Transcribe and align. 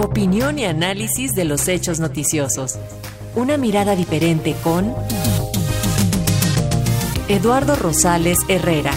Opinión 0.00 0.60
y 0.60 0.64
análisis 0.64 1.32
de 1.32 1.44
los 1.44 1.66
hechos 1.66 1.98
noticiosos. 1.98 2.78
Una 3.34 3.56
mirada 3.56 3.96
diferente 3.96 4.54
con 4.62 4.94
Eduardo 7.28 7.74
Rosales 7.74 8.38
Herrera. 8.46 8.92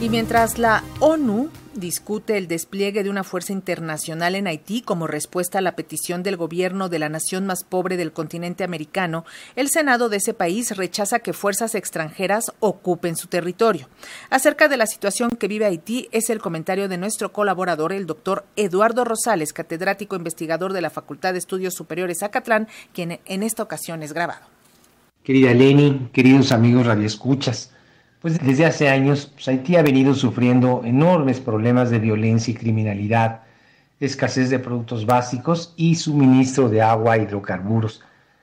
Y 0.00 0.08
mientras 0.08 0.56
la 0.60 0.84
ONU 1.00 1.50
discute 1.74 2.36
el 2.36 2.48
despliegue 2.48 3.02
de 3.02 3.10
una 3.10 3.24
fuerza 3.24 3.52
internacional 3.52 4.34
en 4.34 4.46
Haití 4.46 4.82
como 4.82 5.06
respuesta 5.06 5.58
a 5.58 5.60
la 5.62 5.76
petición 5.76 6.22
del 6.22 6.36
gobierno 6.36 6.88
de 6.88 6.98
la 6.98 7.08
nación 7.08 7.46
más 7.46 7.64
pobre 7.64 7.96
del 7.96 8.12
continente 8.12 8.64
americano, 8.64 9.24
el 9.56 9.68
Senado 9.68 10.08
de 10.08 10.18
ese 10.18 10.34
país 10.34 10.76
rechaza 10.76 11.20
que 11.20 11.32
fuerzas 11.32 11.74
extranjeras 11.74 12.52
ocupen 12.60 13.16
su 13.16 13.28
territorio. 13.28 13.88
Acerca 14.30 14.68
de 14.68 14.76
la 14.76 14.86
situación 14.86 15.30
que 15.30 15.48
vive 15.48 15.66
Haití 15.66 16.08
es 16.12 16.30
el 16.30 16.40
comentario 16.40 16.88
de 16.88 16.98
nuestro 16.98 17.32
colaborador, 17.32 17.92
el 17.92 18.06
doctor 18.06 18.44
Eduardo 18.56 19.04
Rosales, 19.04 19.52
catedrático 19.52 20.16
investigador 20.16 20.72
de 20.72 20.82
la 20.82 20.90
Facultad 20.90 21.32
de 21.32 21.38
Estudios 21.38 21.74
Superiores 21.74 22.22
Acatlán, 22.22 22.68
quien 22.92 23.20
en 23.24 23.42
esta 23.42 23.62
ocasión 23.62 24.02
es 24.02 24.12
grabado. 24.12 24.46
Querida 25.22 25.52
Leni, 25.52 26.08
queridos 26.12 26.50
amigos 26.50 26.86
radioescuchas, 26.86 27.72
pues 28.20 28.38
desde 28.38 28.66
hace 28.66 28.88
años 28.88 29.30
pues, 29.34 29.48
Haití 29.48 29.76
ha 29.76 29.82
venido 29.82 30.14
sufriendo 30.14 30.82
enormes 30.84 31.40
problemas 31.40 31.90
de 31.90 31.98
violencia 31.98 32.52
y 32.52 32.56
criminalidad, 32.56 33.40
escasez 33.98 34.50
de 34.50 34.58
productos 34.58 35.06
básicos 35.06 35.74
y 35.76 35.94
suministro 35.94 36.68
de 36.68 36.82
agua 36.82 37.16
e 37.16 37.22
hidrocarburos. 37.22 38.02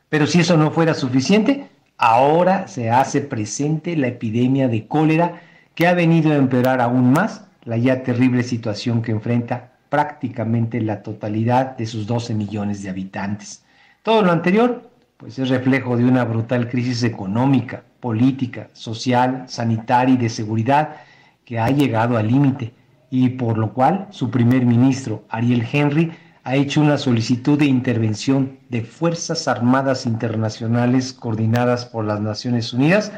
Pero 0.09 0.27
si 0.27 0.39
eso 0.39 0.57
no 0.57 0.71
fuera 0.71 0.93
suficiente, 0.93 1.69
ahora 1.97 2.67
se 2.67 2.89
hace 2.89 3.21
presente 3.21 3.95
la 3.95 4.07
epidemia 4.07 4.67
de 4.67 4.87
cólera 4.87 5.41
que 5.75 5.87
ha 5.87 5.93
venido 5.93 6.31
a 6.31 6.35
empeorar 6.35 6.81
aún 6.81 7.11
más 7.11 7.45
la 7.63 7.77
ya 7.77 8.03
terrible 8.03 8.43
situación 8.43 9.01
que 9.01 9.11
enfrenta 9.11 9.73
prácticamente 9.89 10.81
la 10.81 11.03
totalidad 11.03 11.77
de 11.77 11.85
sus 11.85 12.07
12 12.07 12.33
millones 12.33 12.81
de 12.81 12.89
habitantes. 12.89 13.63
Todo 14.03 14.21
lo 14.21 14.31
anterior 14.31 14.89
pues 15.17 15.39
es 15.39 15.49
reflejo 15.49 15.97
de 15.97 16.05
una 16.05 16.23
brutal 16.23 16.69
crisis 16.69 17.03
económica, 17.03 17.83
política, 17.99 18.69
social, 18.73 19.45
sanitaria 19.47 20.15
y 20.15 20.17
de 20.17 20.29
seguridad 20.29 20.97
que 21.45 21.59
ha 21.59 21.69
llegado 21.69 22.17
al 22.17 22.27
límite 22.27 22.73
y 23.09 23.29
por 23.29 23.57
lo 23.57 23.73
cual 23.73 24.07
su 24.11 24.29
primer 24.29 24.65
ministro, 24.65 25.23
Ariel 25.29 25.65
Henry, 25.71 26.11
ha 26.43 26.55
hecho 26.55 26.81
una 26.81 26.97
solicitud 26.97 27.59
de 27.59 27.65
intervención 27.65 28.57
de 28.69 28.81
Fuerzas 28.81 29.47
Armadas 29.47 30.05
Internacionales 30.05 31.11
coordinadas 31.11 31.85
por 31.85 32.05
las 32.05 32.21
Naciones 32.21 32.73
Unidas 32.73 33.11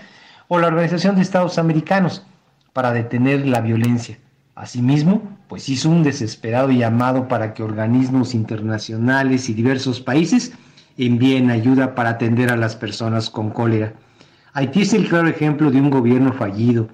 o 0.47 0.57
la 0.59 0.67
Organización 0.67 1.15
de 1.15 1.21
Estados 1.21 1.59
Americanos 1.59 2.25
para 2.73 2.91
detener 2.91 3.45
la 3.45 3.61
violencia. 3.61 4.17
Asimismo, 4.55 5.21
pues 5.47 5.69
hizo 5.69 5.89
un 5.89 6.03
desesperado 6.03 6.71
llamado 6.71 7.27
para 7.27 7.53
que 7.53 7.63
organismos 7.63 8.33
internacionales 8.33 9.47
y 9.49 9.53
diversos 9.53 10.01
países 10.01 10.53
envíen 10.97 11.49
ayuda 11.49 11.95
para 11.95 12.09
atender 12.09 12.51
a 12.51 12.57
las 12.57 12.75
personas 12.75 13.29
con 13.29 13.51
cólera. 13.51 13.93
Haití 14.53 14.81
es 14.81 14.93
el 14.93 15.07
claro 15.07 15.27
ejemplo 15.27 15.69
de 15.69 15.79
un 15.79 15.89
gobierno 15.89 16.33
fallido, 16.33 16.87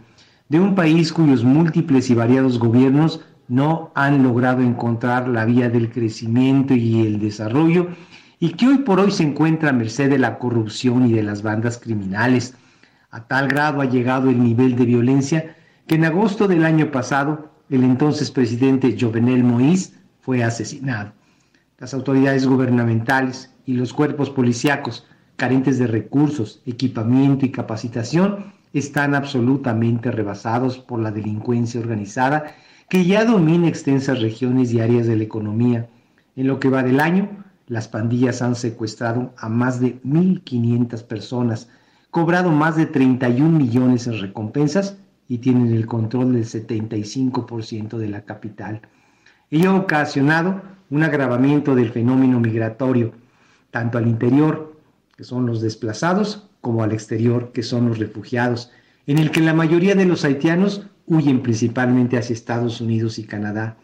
de 0.49 0.59
un 0.59 0.75
país 0.75 1.13
cuyos 1.13 1.43
múltiples 1.43 2.09
y 2.09 2.15
variados 2.15 2.59
gobiernos 2.59 3.21
no 3.47 3.91
han 3.95 4.23
logrado 4.23 4.61
encontrar 4.61 5.27
la 5.27 5.45
vía 5.45 5.69
del 5.69 5.91
crecimiento 5.91 6.73
y 6.73 7.01
el 7.05 7.19
desarrollo 7.19 7.87
y 8.39 8.49
que 8.49 8.67
hoy 8.67 8.77
por 8.79 8.99
hoy 8.99 9.11
se 9.11 9.23
encuentra 9.23 9.69
a 9.69 9.73
merced 9.73 10.09
de 10.09 10.19
la 10.19 10.37
corrupción 10.37 11.07
y 11.07 11.13
de 11.13 11.23
las 11.23 11.41
bandas 11.41 11.77
criminales. 11.77 12.55
A 13.09 13.25
tal 13.25 13.47
grado 13.47 13.81
ha 13.81 13.85
llegado 13.85 14.29
el 14.29 14.43
nivel 14.43 14.75
de 14.75 14.85
violencia 14.85 15.55
que 15.87 15.95
en 15.95 16.05
agosto 16.05 16.47
del 16.47 16.65
año 16.65 16.91
pasado 16.91 17.51
el 17.69 17.83
entonces 17.83 18.31
presidente 18.31 18.97
Jovenel 18.99 19.43
Moïse 19.43 19.93
fue 20.19 20.43
asesinado. 20.43 21.13
Las 21.77 21.93
autoridades 21.93 22.45
gubernamentales, 22.45 23.51
y 23.65 23.73
los 23.73 23.93
cuerpos 23.93 24.29
policíacos, 24.29 25.07
carentes 25.35 25.77
de 25.79 25.87
recursos, 25.87 26.61
equipamiento 26.65 27.45
y 27.45 27.51
capacitación, 27.51 28.53
están 28.73 29.15
absolutamente 29.15 30.11
rebasados 30.11 30.77
por 30.77 30.99
la 30.99 31.11
delincuencia 31.11 31.79
organizada 31.79 32.55
que 32.89 33.05
ya 33.05 33.25
domina 33.25 33.67
extensas 33.67 34.21
regiones 34.21 34.71
y 34.73 34.81
áreas 34.81 35.07
de 35.07 35.15
la 35.15 35.23
economía. 35.23 35.89
En 36.35 36.47
lo 36.47 36.59
que 36.59 36.69
va 36.69 36.83
del 36.83 36.99
año, 36.99 37.43
las 37.67 37.87
pandillas 37.87 38.41
han 38.41 38.55
secuestrado 38.55 39.33
a 39.37 39.49
más 39.49 39.79
de 39.79 40.01
1.500 40.03 41.03
personas, 41.03 41.69
cobrado 42.11 42.51
más 42.51 42.75
de 42.75 42.85
31 42.85 43.57
millones 43.57 44.07
en 44.07 44.19
recompensas 44.19 44.97
y 45.27 45.39
tienen 45.39 45.73
el 45.73 45.87
control 45.87 46.33
del 46.33 46.45
75% 46.45 47.97
de 47.97 48.07
la 48.07 48.21
capital. 48.21 48.81
Ello 49.49 49.71
ha 49.71 49.75
ocasionado 49.75 50.61
un 50.89 51.03
agravamiento 51.03 51.73
del 51.75 51.91
fenómeno 51.91 52.39
migratorio, 52.39 53.13
tanto 53.71 53.97
al 53.97 54.07
interior, 54.07 54.74
que 55.15 55.23
son 55.23 55.45
los 55.45 55.61
desplazados, 55.61 56.47
como 56.61 56.83
al 56.83 56.91
exterior, 56.91 57.51
que 57.53 57.63
son 57.63 57.87
los 57.87 57.99
refugiados, 57.99 58.71
en 59.07 59.17
el 59.17 59.31
que 59.31 59.41
la 59.41 59.53
mayoría 59.53 59.95
de 59.95 60.05
los 60.05 60.25
haitianos 60.25 60.87
huyen 61.05 61.41
principalmente 61.41 62.17
hacia 62.17 62.33
Estados 62.33 62.81
Unidos 62.81 63.19
y 63.19 63.23
Canadá. 63.23 63.77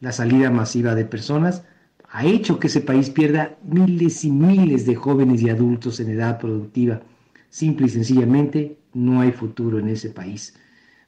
La 0.00 0.12
salida 0.12 0.50
masiva 0.50 0.94
de 0.94 1.04
personas 1.04 1.64
ha 2.10 2.24
hecho 2.24 2.58
que 2.58 2.68
ese 2.68 2.80
país 2.80 3.10
pierda 3.10 3.56
miles 3.64 4.24
y 4.24 4.30
miles 4.30 4.86
de 4.86 4.94
jóvenes 4.94 5.42
y 5.42 5.50
adultos 5.50 5.98
en 6.00 6.10
edad 6.10 6.38
productiva. 6.38 7.00
Simple 7.48 7.86
y 7.86 7.90
sencillamente 7.90 8.78
no 8.92 9.20
hay 9.20 9.32
futuro 9.32 9.78
en 9.78 9.88
ese 9.88 10.10
país. 10.10 10.54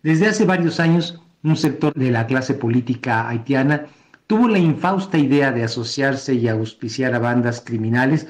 Desde 0.03 0.27
hace 0.27 0.45
varios 0.45 0.81
años, 0.81 1.21
un 1.43 1.57
sector 1.57 1.93
de 1.95 2.11
la 2.11 2.27
clase 2.27 2.55
política 2.55 3.29
haitiana 3.29 3.87
tuvo 4.27 4.49
la 4.49 4.59
infausta 4.59 5.19
idea 5.19 5.53
de 5.53 5.65
asociarse 5.65 6.35
y 6.35 6.49
auspiciar 6.49 7.15
a 7.15 7.19
bandas 7.19 7.61
criminales 7.61 8.27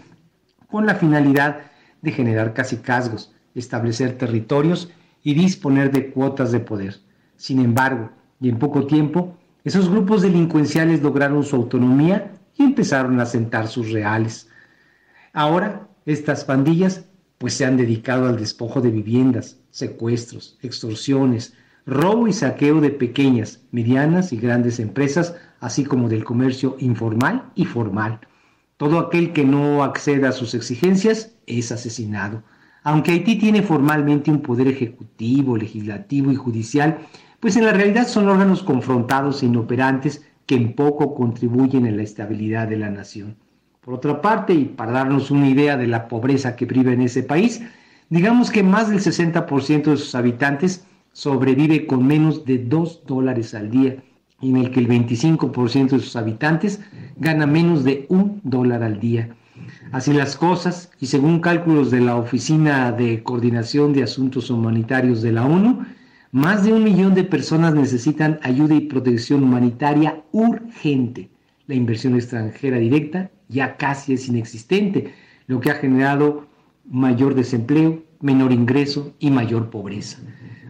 con 0.68 0.86
la 0.86 0.94
finalidad 0.94 1.62
de 2.02 2.12
generar 2.12 2.54
casicazgos, 2.54 3.32
establecer 3.54 4.16
territorios 4.16 4.90
y 5.22 5.34
disponer 5.34 5.90
de 5.90 6.10
cuotas 6.10 6.52
de 6.52 6.60
poder. 6.60 6.96
Sin 7.36 7.58
embargo, 7.60 8.10
y 8.40 8.48
en 8.48 8.58
poco 8.58 8.86
tiempo, 8.86 9.36
esos 9.64 9.88
grupos 9.88 10.22
delincuenciales 10.22 11.02
lograron 11.02 11.42
su 11.42 11.56
autonomía 11.56 12.32
y 12.56 12.64
empezaron 12.64 13.18
a 13.20 13.26
sentar 13.26 13.68
sus 13.68 13.90
reales. 13.90 14.48
Ahora, 15.32 15.88
estas 16.06 16.44
pandillas 16.44 17.04
pues 17.38 17.54
se 17.54 17.64
han 17.64 17.76
dedicado 17.76 18.26
al 18.26 18.36
despojo 18.36 18.80
de 18.80 18.90
viviendas, 18.90 19.60
secuestros, 19.70 20.58
extorsiones, 20.62 21.54
robo 21.86 22.26
y 22.26 22.32
saqueo 22.32 22.80
de 22.80 22.90
pequeñas, 22.90 23.60
medianas 23.70 24.32
y 24.32 24.36
grandes 24.36 24.80
empresas, 24.80 25.36
así 25.60 25.84
como 25.84 26.08
del 26.08 26.24
comercio 26.24 26.76
informal 26.80 27.50
y 27.54 27.64
formal. 27.64 28.20
Todo 28.78 29.00
aquel 29.00 29.32
que 29.32 29.44
no 29.44 29.82
acceda 29.82 30.28
a 30.28 30.32
sus 30.32 30.54
exigencias 30.54 31.34
es 31.46 31.72
asesinado. 31.72 32.44
Aunque 32.84 33.10
Haití 33.10 33.36
tiene 33.36 33.62
formalmente 33.62 34.30
un 34.30 34.40
poder 34.40 34.68
ejecutivo, 34.68 35.56
legislativo 35.56 36.30
y 36.30 36.36
judicial, 36.36 36.98
pues 37.40 37.56
en 37.56 37.64
la 37.64 37.72
realidad 37.72 38.06
son 38.06 38.28
órganos 38.28 38.62
confrontados 38.62 39.42
e 39.42 39.46
inoperantes 39.46 40.24
que 40.46 40.54
en 40.54 40.74
poco 40.74 41.14
contribuyen 41.16 41.86
a 41.86 41.90
la 41.90 42.02
estabilidad 42.02 42.68
de 42.68 42.78
la 42.78 42.88
nación. 42.88 43.36
Por 43.80 43.94
otra 43.94 44.20
parte, 44.22 44.54
y 44.54 44.66
para 44.66 44.92
darnos 44.92 45.32
una 45.32 45.48
idea 45.48 45.76
de 45.76 45.88
la 45.88 46.06
pobreza 46.06 46.54
que 46.54 46.66
vive 46.66 46.92
en 46.92 47.02
ese 47.02 47.24
país, 47.24 47.60
digamos 48.10 48.50
que 48.50 48.62
más 48.62 48.88
del 48.88 49.00
60% 49.00 49.90
de 49.90 49.96
sus 49.96 50.14
habitantes 50.14 50.86
sobrevive 51.12 51.84
con 51.86 52.06
menos 52.06 52.44
de 52.44 52.58
2 52.58 53.02
dólares 53.06 53.54
al 53.54 53.70
día, 53.70 53.96
en 54.40 54.56
el 54.56 54.70
que 54.70 54.80
el 54.80 54.88
25% 54.88 55.90
de 55.90 56.00
sus 56.00 56.16
habitantes 56.16 56.80
gana 57.16 57.46
menos 57.46 57.84
de 57.84 58.06
un 58.08 58.40
dólar 58.44 58.82
al 58.82 59.00
día. 59.00 59.30
Así 59.92 60.12
las 60.12 60.36
cosas, 60.36 60.90
y 61.00 61.06
según 61.06 61.40
cálculos 61.40 61.90
de 61.90 62.00
la 62.00 62.16
Oficina 62.16 62.92
de 62.92 63.22
Coordinación 63.22 63.92
de 63.92 64.02
Asuntos 64.02 64.50
Humanitarios 64.50 65.22
de 65.22 65.32
la 65.32 65.46
ONU, 65.46 65.84
más 66.30 66.64
de 66.64 66.72
un 66.72 66.84
millón 66.84 67.14
de 67.14 67.24
personas 67.24 67.74
necesitan 67.74 68.38
ayuda 68.42 68.74
y 68.74 68.80
protección 68.82 69.42
humanitaria 69.42 70.22
urgente. 70.32 71.30
La 71.66 71.74
inversión 71.74 72.14
extranjera 72.14 72.78
directa 72.78 73.30
ya 73.48 73.76
casi 73.76 74.12
es 74.12 74.28
inexistente, 74.28 75.14
lo 75.46 75.60
que 75.60 75.70
ha 75.70 75.76
generado 75.76 76.46
mayor 76.90 77.34
desempleo, 77.34 78.02
menor 78.20 78.52
ingreso 78.52 79.14
y 79.18 79.30
mayor 79.30 79.70
pobreza. 79.70 80.18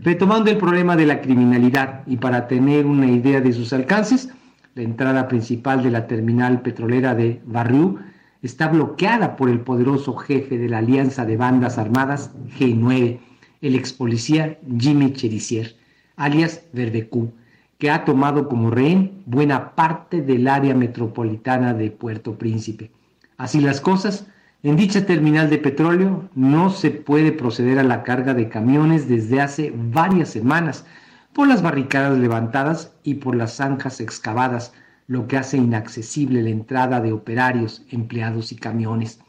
Retomando 0.01 0.51
el 0.51 0.59
problema 0.59 0.97
de 0.97 1.07
la 1.07 1.21
criminalidad 1.21 2.07
y 2.07 2.17
para 2.17 2.47
tener 2.47 2.87
una 2.87 3.11
idea 3.11 3.41
de 3.41 3.53
sus 3.53 3.73
alcances, 3.73 4.29
la 4.75 4.83
entrada 4.83 5.29
principal 5.29 5.83
de 5.83 5.91
la 5.91 6.07
terminal 6.07 6.63
petrolera 6.63 7.15
de 7.15 7.41
Barriú 7.45 7.99
está 8.43 8.69
bloqueada 8.69 9.37
por 9.37 9.51
el 9.51 9.61
poderoso 9.61 10.15
jefe 10.15 10.59
de 10.59 10.69
la 10.69 10.79
Alianza 10.79 11.25
de 11.25 11.37
Bandas 11.37 11.79
Armadas 11.79 12.31
G9, 12.59 13.19
el 13.61 13.75
ex 13.75 13.93
policía 13.93 14.59
Jimmy 14.79 15.13
Cherisier, 15.13 15.75
alias 16.17 16.63
Verdecú, 16.73 17.33
que 17.79 17.91
ha 17.91 18.05
tomado 18.05 18.49
como 18.49 18.71
rehén 18.71 19.23
buena 19.27 19.75
parte 19.75 20.23
del 20.23 20.47
área 20.49 20.75
metropolitana 20.75 21.75
de 21.75 21.91
Puerto 21.91 22.39
Príncipe. 22.39 22.91
Así 23.37 23.61
las 23.61 23.81
cosas, 23.81 24.27
en 24.65 24.77
dicha 24.77 25.07
terminal 25.07 25.51
de 25.51 25.59
petróleo 25.59 26.29
no 26.35 26.71
se 26.71 26.91
puede 26.91 27.31
proceder 27.31 27.79
a 27.79 27.85
la 27.85 28.03
carga 28.03 28.35
de 28.35 28.49
camiones 28.49 29.09
desde 29.09 29.41
hace 29.41 29.73
varias 29.73 30.31
semanas 30.31 30.85
por 31.33 31.47
las 31.47 31.63
barricadas 31.63 32.19
levantadas 32.19 32.93
y 33.05 33.15
por 33.15 33.37
las 33.37 33.55
zanjas 33.57 34.01
excavadas, 34.01 34.73
lo 35.07 35.29
que 35.29 35.37
hace 35.37 35.59
inaccesible 35.59 36.43
la 36.43 36.51
entrada 36.51 37.01
de 37.01 37.13
operarios, 37.13 37.87
empleados 37.91 38.51
y 38.51 38.57
camiones. 38.57 39.21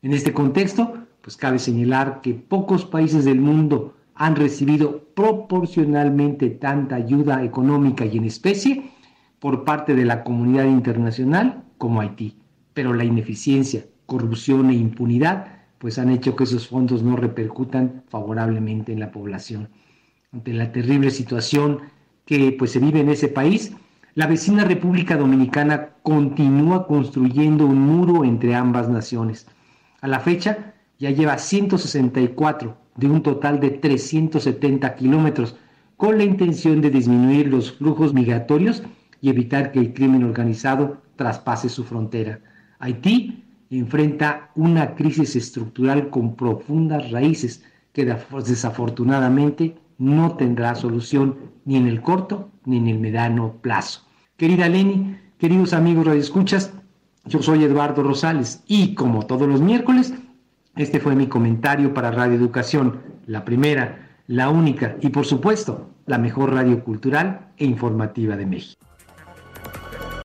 En 0.00 0.14
este 0.14 0.32
contexto, 0.32 0.94
pues 1.20 1.36
cabe 1.36 1.58
señalar 1.58 2.22
que 2.22 2.32
pocos 2.32 2.86
países 2.86 3.26
del 3.26 3.38
mundo 3.38 3.94
han 4.14 4.34
recibido 4.34 5.04
proporcionalmente 5.14 6.48
tanta 6.48 6.96
ayuda 6.96 7.44
económica 7.44 8.06
y 8.06 8.16
en 8.16 8.24
especie 8.24 8.90
por 9.40 9.64
parte 9.64 9.94
de 9.94 10.06
la 10.06 10.24
comunidad 10.24 10.64
internacional 10.64 11.64
como 11.76 12.00
Haití. 12.00 12.38
Pero 12.72 12.94
la 12.94 13.04
ineficiencia, 13.04 13.84
corrupción 14.10 14.70
e 14.70 14.74
impunidad 14.74 15.46
pues 15.78 15.96
han 16.00 16.10
hecho 16.10 16.34
que 16.34 16.42
esos 16.42 16.66
fondos 16.66 17.04
no 17.04 17.14
repercutan 17.14 18.02
favorablemente 18.08 18.92
en 18.92 18.98
la 18.98 19.12
población. 19.12 19.68
Ante 20.32 20.52
la 20.52 20.72
terrible 20.72 21.12
situación 21.12 21.78
que 22.26 22.52
pues 22.58 22.72
se 22.72 22.80
vive 22.80 23.00
en 23.00 23.08
ese 23.08 23.28
país, 23.28 23.72
la 24.16 24.26
vecina 24.26 24.64
República 24.64 25.16
Dominicana 25.16 25.90
continúa 26.02 26.88
construyendo 26.88 27.66
un 27.66 27.80
muro 27.80 28.24
entre 28.24 28.56
ambas 28.56 28.88
naciones. 28.88 29.46
A 30.00 30.08
la 30.08 30.18
fecha 30.18 30.74
ya 30.98 31.10
lleva 31.10 31.38
164 31.38 32.76
de 32.96 33.06
un 33.08 33.22
total 33.22 33.60
de 33.60 33.70
370 33.70 34.96
kilómetros, 34.96 35.54
con 35.96 36.18
la 36.18 36.24
intención 36.24 36.80
de 36.80 36.90
disminuir 36.90 37.46
los 37.46 37.72
flujos 37.72 38.12
migratorios 38.12 38.82
y 39.20 39.30
evitar 39.30 39.70
que 39.70 39.78
el 39.78 39.94
crimen 39.94 40.24
organizado 40.24 41.00
traspase 41.14 41.68
su 41.68 41.84
frontera. 41.84 42.40
Haití 42.80 43.44
enfrenta 43.78 44.50
una 44.56 44.94
crisis 44.94 45.36
estructural 45.36 46.10
con 46.10 46.34
profundas 46.34 47.10
raíces 47.10 47.64
que 47.92 48.04
desafortunadamente 48.04 49.76
no 49.98 50.36
tendrá 50.36 50.74
solución 50.74 51.36
ni 51.64 51.76
en 51.76 51.86
el 51.86 52.02
corto 52.02 52.50
ni 52.64 52.78
en 52.78 52.88
el 52.88 52.98
mediano 52.98 53.54
plazo. 53.60 54.02
Querida 54.36 54.68
Leni, 54.68 55.16
queridos 55.38 55.72
amigos 55.72 56.06
radioescuchas, 56.06 56.72
yo 57.26 57.42
soy 57.42 57.64
Eduardo 57.64 58.02
Rosales 58.02 58.62
y 58.66 58.94
como 58.94 59.26
todos 59.26 59.48
los 59.48 59.60
miércoles, 59.60 60.14
este 60.76 60.98
fue 60.98 61.14
mi 61.14 61.26
comentario 61.26 61.92
para 61.92 62.10
Radio 62.10 62.34
Educación, 62.34 63.00
la 63.26 63.44
primera, 63.44 64.08
la 64.26 64.48
única 64.48 64.96
y 65.00 65.10
por 65.10 65.26
supuesto 65.26 65.90
la 66.06 66.18
mejor 66.18 66.52
radio 66.54 66.82
cultural 66.82 67.52
e 67.56 67.66
informativa 67.66 68.36
de 68.36 68.46
México. 68.46 68.89